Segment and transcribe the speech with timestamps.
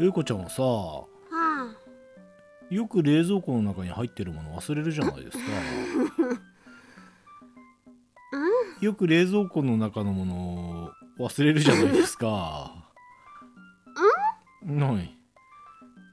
[0.00, 1.74] えいこちゃんはさはあ
[2.70, 5.44] よく冷蔵庫の中に入ってるもの忘れるじゃないですか。
[8.80, 10.90] よく冷蔵庫の中のものを
[11.28, 12.72] 忘れるじゃないですか。
[14.64, 15.16] ない。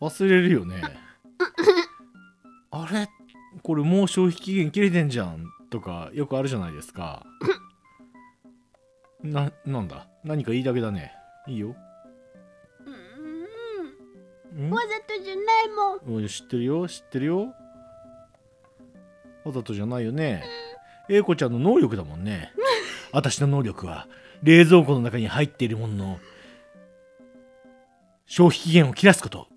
[0.00, 0.82] 忘れるよね。
[2.70, 3.08] あれ？
[3.62, 7.24] これもう消費期限切れてんじゃんとかよくあるじゃないですか。
[9.22, 10.08] ななんだ？
[10.24, 11.12] 何か言いだけだね。
[11.46, 11.68] いいよ。
[11.68, 11.76] う
[14.60, 14.70] ん？
[14.70, 16.16] わざとじゃないもん。
[16.16, 16.88] おい知ってるよ？
[16.88, 17.54] 知ってるよ？
[19.44, 20.44] わざとじゃないよね？
[21.08, 22.52] 英子ちゃんの能力だもんね。
[23.12, 24.06] 私の能力は
[24.42, 26.20] 冷蔵庫の中に入っているものの
[28.26, 29.48] 消費期限を切らすこと。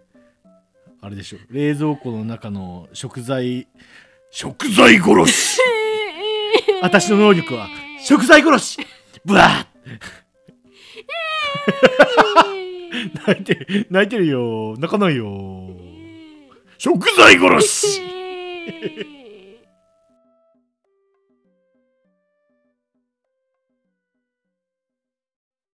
[1.02, 1.38] あれでしょ？
[1.50, 3.68] 冷蔵庫の中の食材
[4.30, 5.60] 食材殺し。
[6.82, 7.68] 私の能力は
[8.02, 8.78] 食材殺し。
[9.24, 9.66] ブワー
[13.26, 13.86] 泣いてる。
[13.90, 14.76] 泣いてるよ。
[14.78, 15.70] 泣かないよ。
[16.78, 18.02] 食材殺し